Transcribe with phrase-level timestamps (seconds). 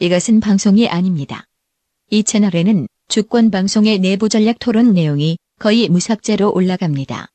[0.00, 1.44] 이것은 방송이 아닙니다.
[2.10, 7.26] 이 채널에는 주권 방송의 내부 전략 토론 내용이 거의 무삭제로 올라갑니다.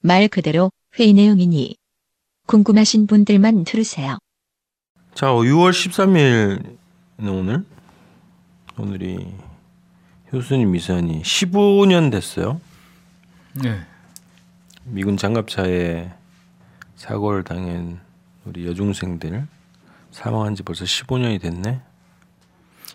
[0.00, 1.76] 말 그대로 회의 내용이니
[2.46, 4.18] 궁금하신 분들만 들으세요.
[5.14, 6.76] 자, 6월 13일
[7.28, 7.64] 오늘
[8.78, 9.26] 오늘이
[10.32, 12.60] 효순이 미선이 15년 됐어요.
[13.60, 13.80] 네.
[14.84, 16.12] 미군 장갑차에
[16.94, 18.00] 사고를 당한
[18.44, 19.46] 우리 여중생들
[20.10, 21.80] 사망한 지 벌써 15년이 됐네.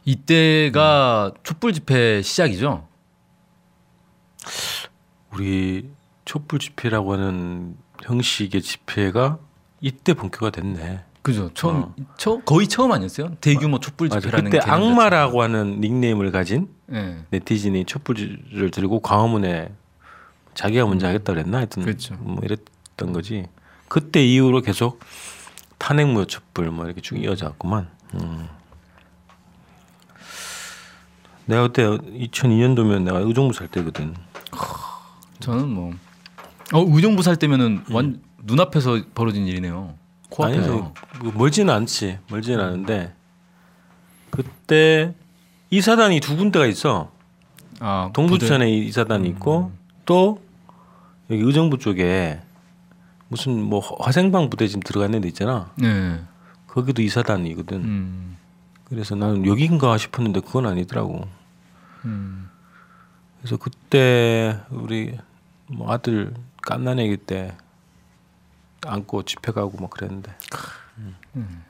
[0.06, 2.88] 이때가 촛불 집회 시작이죠.
[5.34, 5.90] 우리
[6.26, 9.40] 촛불 집회라고 하는 형식의 집회가
[9.82, 11.04] 이때 본격화 됐네.
[11.22, 11.50] 그죠.
[11.56, 11.96] 처음 어.
[12.18, 13.36] 처, 거의 처음 아니었어요?
[13.42, 14.20] 대규모 촛불 맞아.
[14.20, 16.70] 집회라는 그때 악마라고 하는 닉네임을 가진.
[16.86, 17.24] 네.
[17.32, 19.72] 네티즌이 촛불을 들고 광화문에
[20.54, 22.14] 자기가 먼저 하겠다 그랬나 하여튼 그렇죠.
[22.20, 23.48] 뭐 이랬던 거지.
[23.88, 25.00] 그때 이후로 계속
[25.78, 27.90] 탄핵무효 촛불 뭐 이렇게 쭉 이어졌구만.
[28.16, 28.48] 음.
[31.46, 34.16] 내가 그때 2002년도면 내가 의정부 살 때거든.
[35.40, 35.94] 저는 뭐
[36.74, 39.96] 어, 의정부 살 때면은 완 눈앞에서 벌어진 일이네요.
[40.30, 40.72] 코앞에서.
[40.72, 40.82] 아니,
[41.24, 42.20] 뭐 멀지는 않지.
[42.30, 43.14] 멀지는 않은데
[44.32, 45.14] 그때
[45.70, 47.12] 이사단이 두 군데가 있어.
[47.80, 49.72] 아, 동두천에 이사단이 있고
[50.06, 50.42] 또
[51.30, 52.40] 여기 의정부 쪽에
[53.28, 55.72] 무슨 뭐 화생방 부대 지금 들어가는 데 있잖아.
[55.78, 56.24] 네.
[56.68, 57.78] 거기도 이사단이거든.
[57.78, 58.38] 음.
[58.86, 61.28] 그래서 나는 여긴가 싶었는데 그건 아니더라고.
[62.06, 62.50] 음.
[63.40, 65.18] 그래서 그때 우리
[65.68, 67.56] 뭐 아들 깐난애기 때
[68.86, 70.36] 안고 집회 가고 막 그랬는데.
[71.36, 71.64] 음.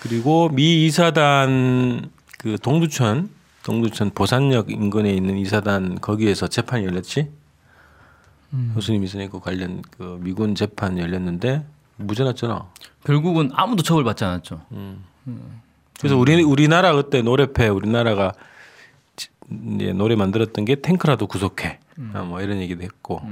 [0.00, 3.30] 그리고 미 이사단 그 동두천
[3.62, 7.30] 동두천 보산역 인근에 있는 이사단 거기에서 재판이 열렸지.
[8.74, 11.64] 교수님 이선이 그 관련 그 미군 재판 열렸는데
[11.96, 12.66] 무죄 났잖아.
[13.04, 14.60] 결국은 아무도 처벌받지 않았죠.
[16.00, 18.32] 그래서 우리 우리나라 그때 노래패 우리나라가
[19.16, 19.28] 지-
[19.76, 21.78] 이제 노래 만들었던 게 탱크라도 구속해.
[22.12, 23.22] 아, 뭐 이런 얘기도 했고.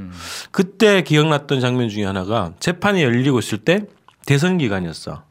[0.52, 3.86] 그때 기억났던 장면 중에 하나가 재판이 열리고 있을 때
[4.26, 5.24] 대선 기간이었어.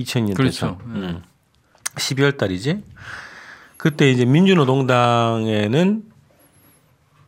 [0.00, 0.78] 2000년 그렇죠.
[0.82, 0.96] 대선.
[0.96, 1.22] 음.
[1.94, 2.82] 12월 달이지.
[3.76, 6.02] 그때 이제 민주노동당에는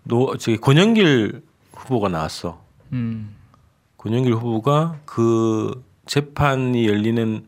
[0.05, 1.43] 노 저기 권영길
[1.85, 2.63] 후보가 나왔어.
[2.93, 3.35] 음.
[3.99, 7.47] 권영길 후보가 그 재판이 열리는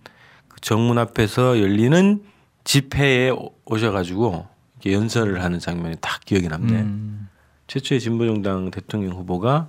[0.48, 2.22] 그 정문 앞에서 열리는
[2.64, 6.72] 집회에 오- 오셔가지고 이렇게 연설을 하는 장면이 딱 기억이 남네.
[6.72, 7.28] 음.
[7.66, 9.69] 최초의 진보정당 대통령 후보가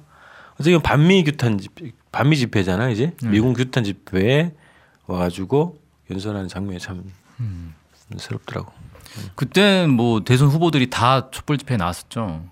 [0.63, 1.71] 보면 반미 규탄 집
[2.11, 4.53] 반미 집회잖아 이제 미군 규탄 집회에
[5.07, 5.79] 와가지고
[6.09, 7.03] 연설하는 장면이 참
[8.17, 8.71] 새롭더라고.
[9.35, 12.43] 그때 뭐 대선 후보들이 다 촛불 집회에 나왔었죠.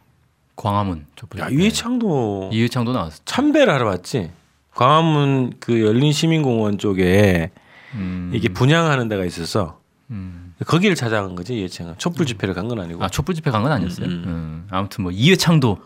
[0.55, 1.61] 광화문 촛불 야 집회.
[1.63, 3.23] 이해창도 이해창도 나왔었죠.
[3.25, 4.31] 참배를 하러 왔지.
[4.73, 7.51] 광화문 그 열린 시민공원 쪽에
[7.93, 8.31] 음.
[8.33, 9.79] 이게 분양하는 데가 있어서
[10.11, 10.53] 음.
[10.65, 13.03] 거기를 찾아간 거지 이해창은 촛불 집회를 간 건 아니고.
[13.03, 14.05] 아 촛불 집회 간 건 아니었어요.
[14.05, 14.67] 음, 음.
[14.69, 15.77] 아무튼 뭐 이회창도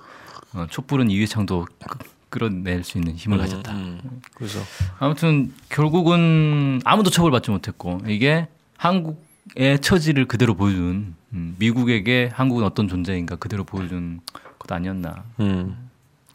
[0.53, 1.97] 어, 촛불은 이회창도 끄-
[2.29, 3.71] 끌어낼 수 있는 힘을 가졌다.
[3.71, 3.99] 음,
[4.35, 4.59] 그래서
[4.99, 8.47] 아무튼 결국은 아무도 처벌받지 못했고 이게
[8.77, 14.21] 한국의 처지를 그대로 보여준 음, 미국에게 한국은 어떤 존재인가 그대로 보여준
[14.69, 15.25] 것 아니었나.
[15.39, 15.89] 음,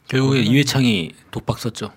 [0.07, 1.91] 결국에 이회창이 독박 썼죠.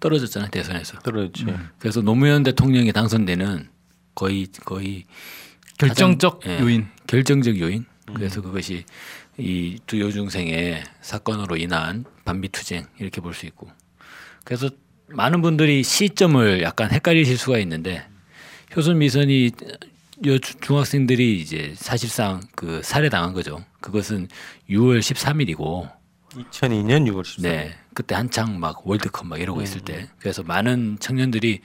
[0.00, 0.98] 떨어졌잖아요 대선에서.
[1.00, 1.46] 떨어졌지.
[1.78, 3.68] 그래서 노무현 대통령이 당선되는
[4.14, 5.04] 거의 거의
[5.78, 6.86] 결정적 가장, 예, 요인.
[7.06, 7.84] 결정적 요인.
[8.14, 8.84] 그래서 그것이
[9.38, 13.68] 이 두 여중생의 사건으로 인한 반미투쟁 이렇게 볼 수 있고.
[14.44, 14.70] 그래서
[15.08, 18.06] 많은 분들이 시점을 약간 헷갈리실 수가 있는데
[18.76, 19.50] 효순 미선이
[20.26, 23.64] 여 주- 중학생들이 이제 사실상 그 살해당한 거죠.
[23.80, 24.28] 그것은
[24.70, 25.90] 6월 13일이고
[26.34, 27.42] 2002년 6월 14일.
[27.42, 27.74] 네.
[27.94, 30.08] 그때 한창 막 월드컵 막 이러고 있을 때.
[30.18, 31.60] 그래서 많은 청년들이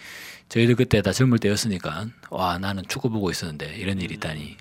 [0.50, 4.58] 저희들 그때 다 젊을 때였으니까 와 나는 축구 보고 있었는데 이런 일이 있다니.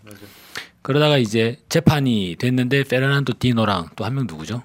[0.82, 4.62] 그러다가 이제 재판이 됐는데 페르난도 니노랑 또 한 명 누구죠?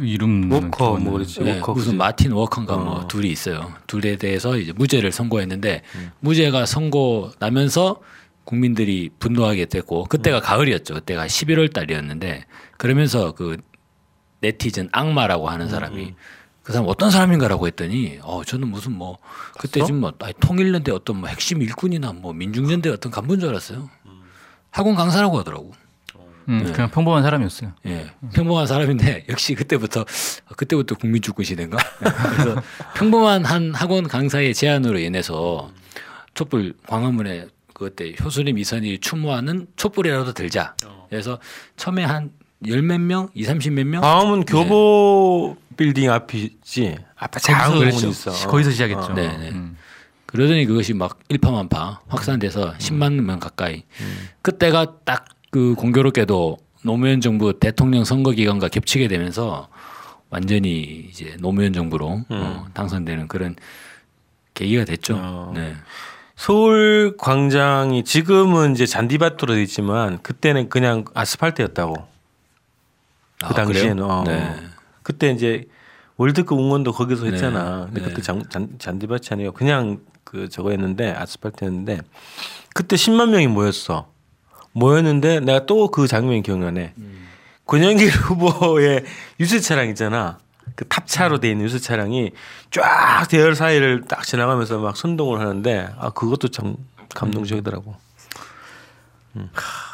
[0.00, 1.42] 이름 워커 뭐 그렇지.
[1.42, 3.08] 네, 워커 무슨 마틴 워컨가 뭐 어.
[3.08, 3.72] 둘이 있어요.
[3.86, 5.82] 둘에 대해서 이제 무죄를 선고했는데
[6.20, 8.00] 무죄가 선고 나면서
[8.44, 10.94] 국민들이 분노하게 됐고 그때가 가을이었죠.
[10.94, 12.44] 그때가 11월 달이었는데
[12.76, 13.58] 그러면서 그
[14.40, 16.14] 네티즌 앙마라고 하는 사람이
[16.62, 19.18] 그 사람 어떤 사람인가라고 했더니 어 저는 무슨 뭐
[19.58, 23.90] 그때 지금 뭐 아니, 통일연대 어떤 뭐 핵심 일꾼이나 뭐 민중연대 어떤 간부인 줄 알았어요.
[24.70, 25.72] 학원 강사라고 하더라고.
[26.52, 27.72] 음, 그냥 평범한 사람이었어요.
[27.86, 30.04] 예, 평범한 사람인데 역시 그때부터
[30.56, 31.78] 그때부터 국민주권 시대인가?
[31.98, 32.62] 그래서
[32.94, 35.70] 평범한 한 학원 강사의 제안으로 인해서
[36.34, 40.74] 촛불 광화문에 그때 효수님 이선이 추모하는 촛불이라도 들자.
[41.08, 41.38] 그래서
[41.76, 42.30] 처음에 한
[42.66, 44.02] 열몇 명, 이 삼십 몇 명.
[44.02, 46.96] 다음은 교보 빌딩 앞이지.
[47.16, 48.08] 앞에 작은 거기서.
[48.08, 48.48] 있어.
[48.48, 49.00] 거기서 시작했죠.
[49.00, 49.14] 어.
[49.14, 49.50] 네, 네.
[49.50, 49.76] 음.
[50.26, 53.82] 그러더니 그것이 막 일파만파 확산돼서 10만 명 가까이.
[54.42, 59.68] 그때가 딱 그 공교롭게도 노무현 정부 대통령 선거 기간과 겹치게 되면서
[60.30, 63.54] 완전히 이제 노무현 정부로 어, 당선되는 그런
[64.54, 65.14] 계기가 됐죠.
[65.14, 65.52] 어.
[65.54, 65.74] 네.
[66.36, 71.96] 서울 광장이 지금은 이제 잔디밭으로 돼 있지만 그때는 그냥 아스팔트였다고.
[71.96, 74.02] 그 아, 당시에는?
[74.02, 74.24] 어.
[74.26, 74.56] 네.
[75.02, 75.66] 그때 이제
[76.16, 77.32] 월드컵 응원도 거기서 네.
[77.32, 77.84] 했잖아.
[77.92, 78.08] 근데 네.
[78.08, 82.00] 그때 잔, 잔, 잔 디밭이 아니고 그냥 그 저거였는데 아스팔트였는데
[82.72, 84.11] 그때 10만 명이 모였어.
[84.72, 86.94] 모였는데 내가 또 그 장면이 기억나네.
[86.98, 87.28] 음.
[87.66, 89.04] 권영길 후보의
[89.40, 90.38] 유세 차량 있잖아.
[90.74, 92.30] 그 탑차로 돼 있는 유세 차량이
[92.70, 96.76] 쫙 대열 사이를 딱 지나가면서 막 선동을 하는데 아 그것도 참
[97.14, 97.94] 감동적이더라고.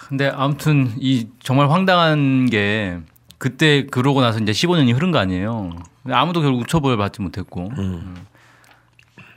[0.08, 2.98] 근데 아무튼 이 정말 황당한 게
[3.38, 5.70] 그때 그러고 나서 이제 15년이 흐른 거 아니에요.
[6.10, 8.16] 아무도 결국 처벌 받지 못했고 음.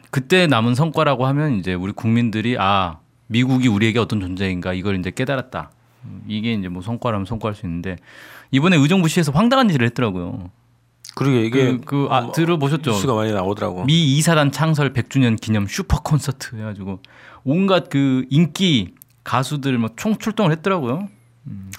[0.10, 2.98] 그때 남은 성과라고 하면 이제 우리 국민들이 아
[3.32, 5.72] 미국이 우리에게 어떤 존재인가 이걸 이제 깨달았다.
[6.28, 7.96] 이게 이제 뭐 성과라면 성과할 수 있는데
[8.52, 10.50] 이번에 의정부시에서 황당한 짓을 했더라고요.
[11.16, 12.92] 그러게 이게 그, 그 아, 뭐 들어보셨죠?
[12.92, 13.86] 뉴스가 많이 나오더라고.
[13.86, 17.00] 미 2사단 창설 100주년 기념 슈퍼 콘서트 해가지고
[17.44, 21.08] 온갖 그 인기 가수들 뭐 총출동을 했더라고요.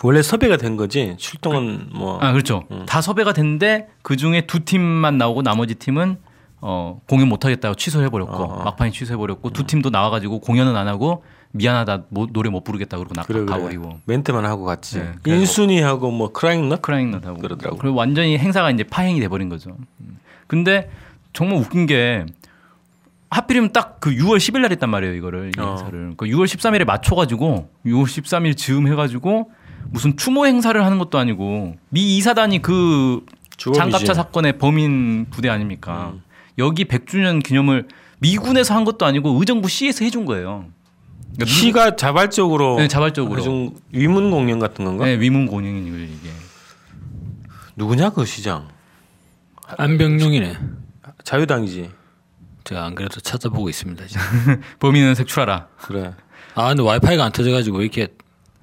[0.03, 2.65] 원래 섭외가 된 거지 출동은 뭐 아 그렇죠.
[2.87, 6.17] 다 섭외가 됐는데 그 중에 두 팀만 나오고 나머지 팀은
[6.63, 8.65] 어, 공연 못 하겠다고 취소해 버렸고 어.
[8.65, 12.97] 막판에 취소해 버렸고 두 팀도 나와 가지고 공연은 안 하고 미안하다 뭐, 노래 못 부르겠다
[12.97, 14.99] 그러고 나 그래 그래 가버리고 멘트만 하고 갔지.
[15.01, 17.77] 네, 인순이하고 뭐 크라잉 넛 크라잉넛 하고 그러더라고.
[17.77, 19.77] 그리고 완전히 행사가 이제 파행이 돼 버린 거죠.
[20.01, 20.19] 음.
[20.47, 20.89] 근데
[21.33, 22.25] 정말 웃긴 게
[23.31, 25.71] 하필이면 딱 그 6월 10일 날 했단 말이에요 이거를 이 어.
[25.71, 29.51] 행사를 그 6월 13일에 맞춰 가지고 6월 13일 즈음 해 가지고
[29.91, 33.25] 무슨 추모 행사를 하는 것도 아니고 미 이사단이 그
[33.57, 33.79] 주범이지.
[33.79, 36.13] 장갑차 사건의 범인 부대 아닙니까?
[36.15, 36.23] 음.
[36.59, 37.89] 여기 100주년 기념을
[38.19, 40.67] 미군에서 한 것도 아니고 의정부 시에서 해준 거예요.
[41.35, 43.73] 그러니까 미- 시가 자발적으로 네, 자발적으로.
[43.91, 45.07] 위문 공연 같은 건가?
[45.07, 46.31] 네, 위문 공연이 이게
[47.77, 48.69] 누구냐 그 시장?
[49.79, 50.59] 안병용이네.
[51.25, 51.91] 자유당이지.
[52.65, 54.07] 제가 안 그래도 찾아보고 있습니다.
[54.07, 54.61] 지금.
[54.79, 55.69] 범인은 색출하라.
[55.79, 56.13] 그래.
[56.55, 58.09] 아 근데 와이파이가 안 터져가지고 이렇게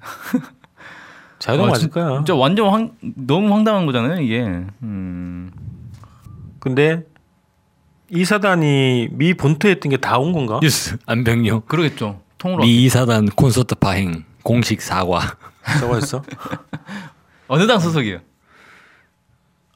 [1.40, 2.16] 자유당 아, 맞을 진- 거야.
[2.18, 4.40] 진짜 완전 황, 너무 황당한 거잖아요 이게.
[4.82, 5.50] 음.
[6.60, 7.04] 근데
[8.10, 10.58] 이 사단이 미 본토에 있던 게 다 온 건가?
[10.62, 12.20] 뉴스 안병용 그러겠죠.
[12.38, 15.20] 통으로 미 이사단 콘서트 파행 공식 사과.
[15.78, 16.22] 저거 했어?
[17.48, 18.18] 어느 당 소속이에요?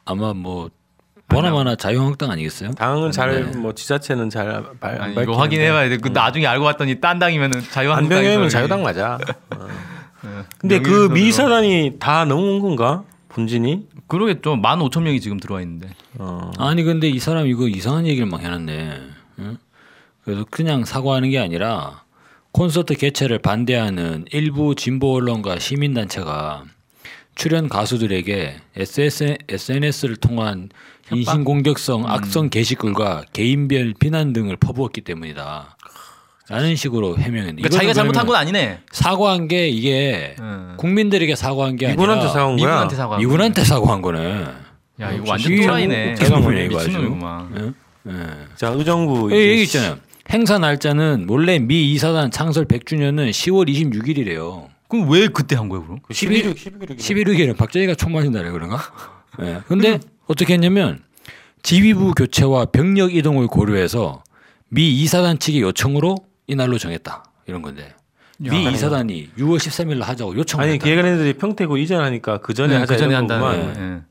[0.05, 0.71] 아마 뭐
[1.29, 2.73] 보나마나 자유한국당 아니겠어요?
[2.73, 3.57] 당은 잘 네.
[3.59, 5.97] 뭐 지자체는 잘안 아니, 이거 확인해봐야 돼.
[5.99, 8.19] 그 나중에 알고 봤더니 딴 당이면은 자유한국당.
[8.19, 9.19] 안병영은 자유당 맞아.
[9.57, 9.67] 어.
[10.59, 13.05] 근데 그 미 사단이 다 넘어온 건가?
[13.35, 13.89] 본진이?
[14.07, 14.57] 그러겠죠.
[14.57, 15.91] 만 오천 명이 지금 들어와 있는데.
[16.19, 16.53] 어.
[16.57, 19.01] 아니 근데 이 사람 이거 이상한 얘기를 막 해놨네.
[19.41, 19.59] 응?
[20.23, 22.05] 그래서 그냥 사과하는 게 아니라
[22.53, 26.65] 콘서트 개최를 반대하는 일부 진보 언론과 시민단체가
[27.35, 30.69] 출연 가수들에게 SS, SNS를 통한
[31.13, 35.77] 인신공격성 악성 게시글과 개인별 비난 등을 퍼부었기 때문이다.
[36.49, 38.81] 라는 식으로 해명했는데 그러니까 자기가 잘못한 건 아니네.
[38.93, 40.75] 사과한 게 이게 응.
[40.77, 42.67] 국민들에게 사과한 게 아니라 사온 거야.
[42.67, 43.17] 미군한테 사과.
[43.19, 44.45] 미군한테 사과한 거네.
[45.01, 46.15] 야 이거 어, 완전 또라이네.
[46.15, 46.91] 보면 이거 아주.
[47.57, 47.73] 예?
[48.11, 48.13] 예.
[48.57, 49.99] 자 의정부 여기 이제 얘기 있잖아요.
[50.31, 54.67] 행사 날짜는 원래 미 이사단 창설 100주년은 10월 26일이래요.
[54.89, 55.99] 그럼 왜 그때 한 거야 그럼?
[56.11, 58.79] 11일 11일 11일에는 박정희가 총 맞은 날에 그런가?
[59.43, 59.61] 예.
[59.67, 61.01] 근데 어떻게 했냐면
[61.63, 64.23] 지휘부 교체와 병력 이동을 고려해서
[64.69, 67.25] 미 이사단 측의 요청으로 이날로 정했다.
[67.47, 67.95] 이런 건데.
[68.39, 70.79] 미 이사단이 6월 13일 날 하자고 요청을 아니.
[70.79, 73.15] 기획안들이 평택고 이전하니까 그 전에 네, 하자 그 전에.
[73.15, 73.75] 한다는.
[74.01, 74.03] 예.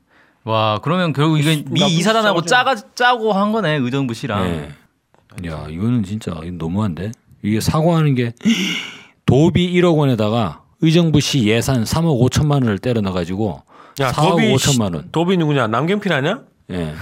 [0.50, 2.42] 와 그러면 결국 이게 미 이사단하고.
[2.42, 4.46] 짜가 짜고 한 거네 의정부 씨랑.
[4.46, 5.48] 예.
[5.48, 7.12] 야, 이거는 진짜 너무한데.
[7.42, 8.32] 이게 사과하는 게
[9.26, 13.62] 도비 1억 원에다가 의정부시 예산 3억 5천만 원을 때려 넣어 가지고
[14.00, 15.08] 야 4억 도비 5천만 원.
[15.12, 15.66] 도비 누구냐?
[15.66, 16.40] 남경필 아니야?
[16.70, 16.94] 예.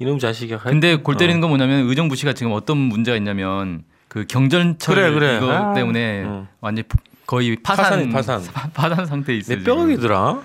[0.00, 0.56] 이놈 자식이.
[0.58, 1.18] 근데 골 어.
[1.18, 5.36] 때리는 건 뭐냐면 의정부 씨가 지금 어떤 문제가 있냐면 그 경전철 그래, 그래.
[5.36, 6.48] 이거 아, 때문에 응.
[6.60, 6.84] 완전
[7.26, 8.72] 거의 파산 파산이, 파산.
[8.72, 9.58] 파산 상태에 있어요.
[9.58, 9.64] 내.
[9.64, 10.40] 뼈이더라.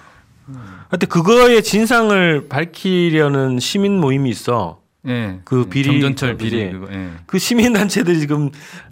[0.89, 4.81] 하여튼 그거의 진상을 밝히려는 시민 모임이 있어.
[5.07, 5.39] 예.
[5.45, 6.71] 그 비리 경전철 비리.
[6.71, 6.91] 그거.
[6.93, 7.11] 예.
[7.25, 8.49] 그 시민 단체들이 지금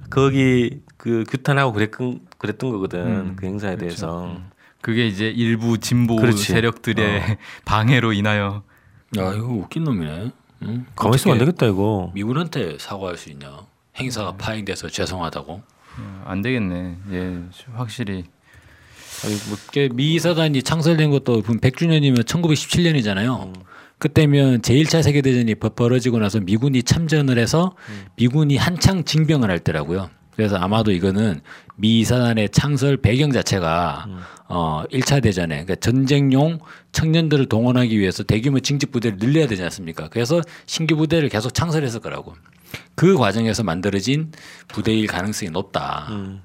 [0.10, 3.00] 거기 그 규탄하고 그랬던 그랬던 거거든.
[3.06, 3.86] 음, 그 행사에 그렇죠.
[4.06, 4.38] 대해서.
[4.82, 6.44] 그게 이제 일부 진보 그렇지.
[6.52, 8.64] 세력들의 방해로 인하여
[9.18, 10.32] 야, 이거 웃긴 놈이네.
[10.64, 10.86] 응?
[10.96, 12.12] 가만 있으면 안 되겠다 이거.
[12.16, 13.48] 미군한테 사과할 수 있냐?
[13.98, 15.54] 행사가 파행돼서 죄송하다고.
[15.54, 16.96] 어, 안 되겠네.
[17.12, 17.38] 예,
[17.74, 18.24] 확실히
[19.50, 23.54] 뭐 이게 미 사단이 창설된 것도 100주년이면 1917년이잖아요.
[23.98, 27.76] 그때면 제1차 세계대전이 벌- 벌어지고 나서 미군이 참전을 해서
[28.16, 30.10] 미군이 한창 징병을 할 때라고요.
[30.36, 31.42] 그래서 아마도 이거는
[31.76, 34.08] 미 사단의 창설 배경 자체가
[34.48, 36.60] 어 1차 대전에 그러니까 전쟁용
[36.94, 40.08] 청년들을 동원하기 위해서 대규모 징집 부대를 늘려야 되지 않습니까?
[40.08, 42.34] 그래서 신규 부대를 계속 창설했을 거라고.
[42.96, 44.32] 그 과정에서 만들어진
[44.68, 46.08] 부대일 가능성이 높다.
[46.10, 46.42] 음.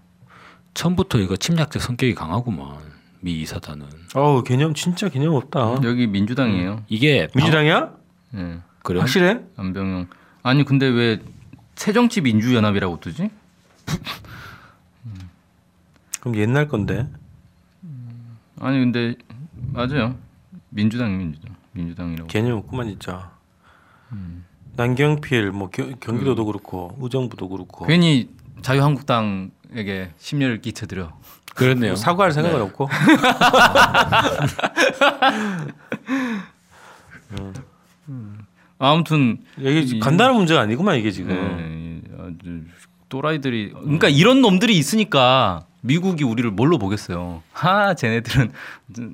[0.74, 2.78] 처음부터 이거 침략적 성격이 강하구만
[3.20, 3.86] 미 사단은.
[4.14, 5.80] 어우 개념 진짜 개념 없다.
[5.84, 6.84] 여기 민주당이에요.
[6.88, 7.92] 이게 민주당이야?
[8.36, 8.58] 예.
[8.82, 9.00] 그래?
[9.00, 9.40] 확실해?
[9.56, 10.08] 안병영.
[10.42, 11.20] 아니 근데 왜
[11.74, 13.30] 새정치 민주연합이라고 뜨지?
[16.20, 17.08] 그럼 옛날 건데.
[18.60, 19.14] 아니 근데
[19.72, 20.16] 맞아요.
[20.70, 22.28] 민주당 민주당 민주당이라고.
[22.28, 23.32] 개념 없구만 진짜.
[24.76, 28.28] 남경필 뭐 겨- 경기도도 그렇고 의정부도 그렇고 괜히
[28.62, 31.12] 자유한국당에게 심려를 끼쳐드려.
[31.54, 31.92] 그렇네요.
[31.92, 32.88] 뭐 사과할 생각은 없고.
[38.78, 41.30] 아무튼 이게 이- 간단한 문제가 아니구만 이게 지금.
[41.34, 42.62] 네, 아주
[43.08, 47.42] 또라이들이 그러니까 이런 놈들이 있으니까 미국이 우리를 뭘로 보겠어요.
[47.52, 48.52] 하 쟤네들은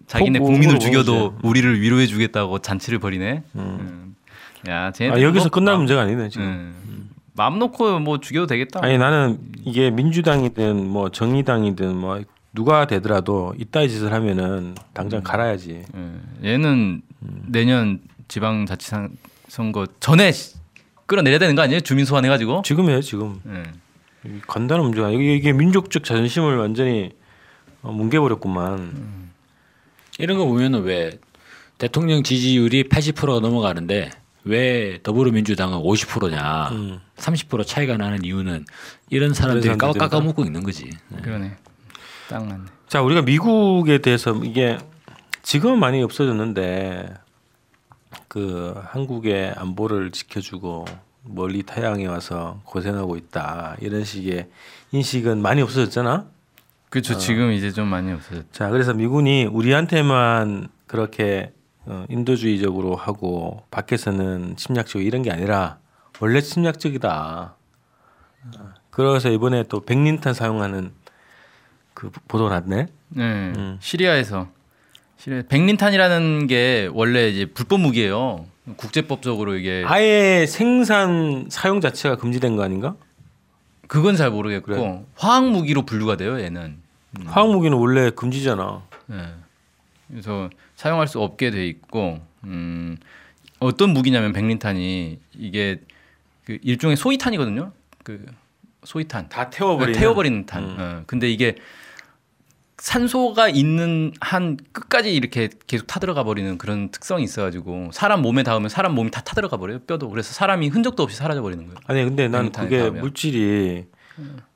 [0.07, 1.47] 자기네 뭐, 국민을 뭐, 죽여도 뭐지.
[1.47, 3.43] 우리를 위로해 주겠다고 잔치를 벌이네.
[3.57, 4.12] 음.
[4.69, 6.47] 야 아, 여기서 뭐 끝날 마- 문제가 아니네 지금.
[6.47, 7.11] 음.
[7.35, 8.81] 마음 놓고 뭐 죽여도 되겠다.
[8.83, 12.21] 아니 나는 이게 민주당이든 뭐 정의당이든 뭐
[12.53, 15.83] 누가 되더라도 이따위 짓을 하면은 당장 갈아야지.
[16.45, 17.01] 예, 얘는
[17.47, 19.17] 내년 지방자치선
[19.49, 20.57] 선거 전에 시-
[21.07, 21.81] 끌어내려야 되는 거 아니에요?
[21.81, 22.63] 주민 소환 해가지고.
[22.65, 23.41] 지금 해 지금.
[23.49, 23.63] 예.
[24.29, 27.11] 이 간단한 문제가 아니고 이게, 이게 민족적 자존심을 완전히
[27.83, 29.31] 어, 뭉개버렸구만.
[30.19, 31.19] 이런 거 보면은 왜
[31.79, 34.11] 대통령 지지율이 80%가 넘어가는데
[34.45, 37.01] 왜 더불어민주당은 50%냐, 음.
[37.17, 38.65] 30% 차이가 나는 이유는
[39.11, 40.09] 이런 사람들이 사람들이다.
[40.09, 40.91] 깎아먹고 있는 거지.
[41.23, 41.57] 그러네.
[42.29, 42.65] 딱 맞네.
[42.89, 44.79] 자 우리가 미국에 대해서 이게
[45.43, 47.15] 지금은 많이 없어졌는데
[48.29, 50.87] 그 한국의 안보를 지켜주고
[51.25, 54.49] 멀리 타양에 와서 고생하고 있다 이런 식의
[54.93, 56.27] 인식은 많이 없어졌잖아.
[56.91, 57.17] 그렇죠.
[57.17, 58.53] 지금 이제 좀 많이 없어졌.
[58.53, 61.53] 자 그래서 미군이 우리한테만 그렇게
[61.87, 65.79] 어, 인도주의적으로 하고 밖에서는 침략적 이런 게 아니라
[66.21, 67.55] 원래 침략적이다.
[68.59, 70.93] 어, 그래서 이번에 또 백린탄 사용하는
[71.95, 72.87] 그 보도 났네.
[73.09, 73.23] 네.
[73.23, 73.79] 음.
[73.81, 74.49] 시리아에서
[75.19, 78.47] 시리아 백린탄이라는 게 원래 이제 불법 무기예요.
[78.77, 82.95] 국제법적으로 이게 아예 생산 사용 자체가 금지된 거 아닌가?
[83.89, 85.03] 그건 잘 모르겠고 그래.
[85.17, 86.41] 화학 무기로 분류가 돼요.
[86.41, 86.79] 얘는.
[87.27, 88.83] 화학 무기는 원래 금지잖아.
[89.07, 89.17] 네.
[90.13, 92.99] 그래서 사용할 수 없게 돼 있고 음,
[93.61, 95.81] 어떤 무기냐면 백린탄이 이게
[96.45, 97.73] 그 일종의 소위탄이거든요.
[98.05, 98.27] 그
[98.85, 99.29] 소위탄.
[99.31, 99.99] 다 태워버리는.
[99.99, 100.65] 태워버리는 탄.
[100.65, 100.77] 음.
[100.79, 101.57] 어, 근데 이게
[102.79, 108.95] 산소가 있는 한 끝까지 이렇게 계속 타들어가 버리는 그런 특성이 있어가지고 사람 몸에 닿으면 사람
[108.95, 111.77] 몸이 다 타들어가 버려요 뼈도 그래서 사람이 흔적도 없이 사라져 버리는 거예요.
[111.87, 113.01] 아니 근데 난 그게 닿으면.
[113.03, 113.87] 물질이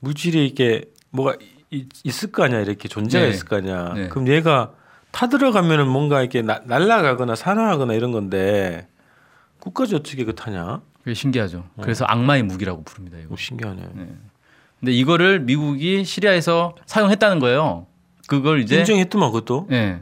[0.00, 1.36] 물질이 이게 뭐가
[1.70, 3.30] 이- 있을 거 아니야 이렇게 존재가 네.
[3.30, 3.92] 있을 거 아니야.
[3.94, 4.08] 네.
[4.08, 4.74] 그럼 얘가
[5.16, 8.86] 타들어가면은 뭔가 이렇게 나, 날아가거나 산화하거나 이런 건데
[9.60, 10.82] 끝까지 어떻게 그 타냐?
[10.98, 11.64] 그게 신기하죠.
[11.76, 11.80] 어.
[11.80, 13.16] 그래서 악마의 무기라고 부릅니다.
[13.18, 13.32] 이거.
[13.32, 13.82] 오, 신기하네.
[14.78, 17.86] 근데 이거를 미국이 시리아에서 사용했다는 거예요.
[18.28, 19.68] 그걸 이제 인정했더만 그것도.
[19.70, 20.00] 예.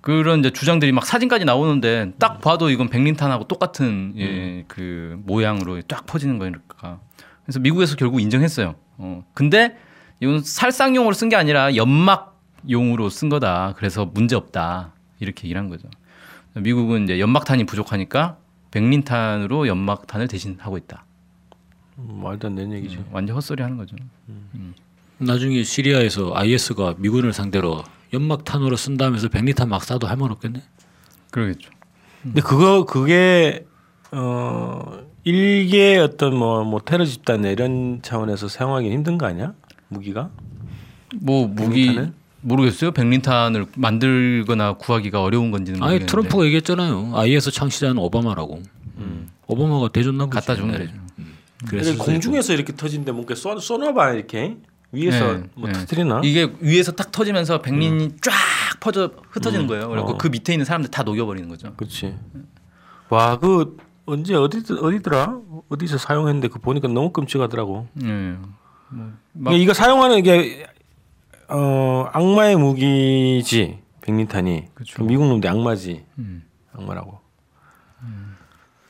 [0.00, 6.04] 그런 이제 주장들이 막 사진까지 나오는데 딱 봐도 이건 백린탄하고 똑같은 예, 그 모양으로 쫙
[6.06, 6.98] 퍼지는 거니까.
[7.44, 8.74] 그래서 미국에서 결국 인정했어요.
[8.96, 9.24] 어.
[9.34, 9.76] 근데
[10.18, 12.37] 이건 살상용으로 쓴 게 아니라 연막
[12.68, 13.74] 용으로 쓴 거다.
[13.76, 14.92] 그래서 문제 없다.
[15.20, 15.88] 이렇게 얘기를 한 거죠.
[16.54, 18.38] 미국은 이제 연막탄이 부족하니까
[18.70, 21.04] 백린탄으로 연막탄을 대신하고 있다.
[21.98, 23.04] 음, 말도 안 되는 얘기지.
[23.10, 23.96] 완전 헛소리 하는 거죠.
[25.18, 27.82] 나중에 시리아에서 IS가 미군을 상대로
[28.12, 30.62] 연막탄으로 쓴다면서 백리탄 막 쏴도 할 말 없겠네.
[31.30, 31.70] 그러겠죠.
[32.22, 33.66] 근데 그거 그게
[34.12, 39.54] 어 일개 어떤 뭐뭐 테러 집단 이런 차원에서 사용하기 힘든 거 아니야?
[39.88, 40.30] 무기가?
[41.20, 42.12] 뭐 무기 백린탄을?
[42.40, 42.92] 모르겠어요.
[42.92, 47.12] 백린탄을 만들거나 구하기가 어려운 건지는 아니 모르겠는데 트럼프가 얘기했잖아요.
[47.14, 48.62] IS 창시자는 오바마라고.
[49.46, 50.34] 오바마가 대줬나 보지.
[50.34, 50.78] 갖다 줬네.
[50.78, 50.86] 네.
[50.86, 54.56] 그래서 그랬을 수도 공중에서 이렇게 터진데 뭔가 쏘 쏘나봐 이렇게
[54.92, 55.72] 위에서 네, 뭐 네.
[55.72, 56.20] 터뜨리나?
[56.22, 58.32] 이게 위에서 딱 터지면서 백린이 쫙
[58.80, 59.68] 퍼져 흩어지는 음.
[59.68, 59.88] 거예요.
[59.88, 60.18] 그리고 어.
[60.18, 61.72] 그 밑에 있는 사람들 다 녹여버리는 거죠.
[61.76, 62.14] 그렇지.
[63.08, 63.76] 와 그
[64.06, 65.40] 언제 어디 어디더라?
[65.68, 67.88] 어디서 사용했는데 그 보니까 너무 끔찍하더라고.
[68.02, 68.06] 예.
[68.06, 68.38] 뭐,
[68.90, 70.66] 막 그러니까 이거 사용하는 게
[71.48, 74.66] 어, 악마의 무기지 백린탄이.
[74.74, 75.04] 그쵸.
[75.04, 76.04] 미국 놈들 악마지.
[76.18, 76.44] 음.
[76.72, 77.20] 악마라고.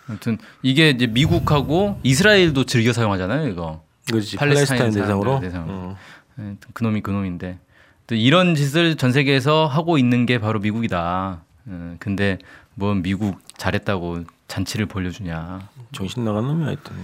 [0.09, 3.49] 아무튼 이게 이제 미국하고 이스라엘도 즐겨 사용하잖아요.
[3.49, 3.85] 이거.
[4.09, 4.37] 그렇지.
[4.37, 5.41] 팔레스타인 팔레스타인 대상으로.
[5.41, 5.73] 대상으로.
[5.75, 5.97] 어.
[6.41, 7.59] 예, 그 놈이 그 놈인데
[8.07, 11.43] 또 이런 짓을 전 세계에서 하고 있는 게 바로 미국이다.
[11.67, 12.39] 어, 근데
[12.75, 15.69] 뭐 미국 잘했다고 잔치를 벌려주냐.
[15.93, 16.97] 정신 나간 놈이 하여튼.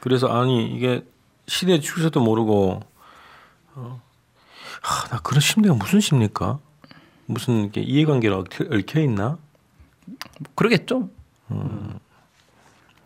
[0.00, 1.04] 그래서 아니 이게
[1.46, 2.80] 시대 추세도 모르고
[3.74, 4.02] 어,
[4.80, 6.58] 하, 나 그런 심리가 무슨 심리일까?
[7.26, 9.38] 무슨 이렇게 이해관계가 얽혀, 있나?
[10.54, 11.08] 그러겠죠.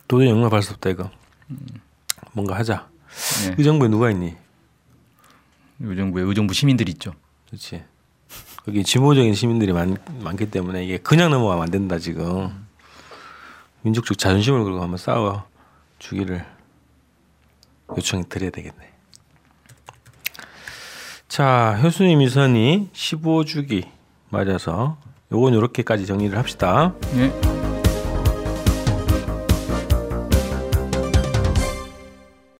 [0.07, 1.11] 도저히 용납할 수 없다 이거.
[2.33, 2.89] 뭔가 하자.
[3.45, 3.55] 네.
[3.57, 4.35] 의정부에 누가 있니?
[5.79, 7.13] 의정부에 의정부 시민들이 있죠.
[7.47, 7.83] 그렇지.
[8.63, 12.65] 거기 진보적인 시민들이 많, 많기 때문에 이게 그냥 넘어가면 안 된다 지금.
[13.83, 15.47] 민족적 자존심을 걸고 한번 싸워
[15.99, 16.43] 주기를
[17.95, 18.94] 요청이 드려야 되겠네.
[21.35, 23.83] 자, 효순이 미선이 15주기
[24.29, 24.95] 맞아서
[25.33, 26.93] 요건 요렇게까지 정리를 합시다.
[27.13, 27.54] 네.